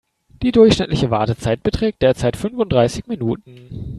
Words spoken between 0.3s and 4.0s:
Die durchschnittliche Wartezeit beträgt derzeit fünfunddreißig Minuten.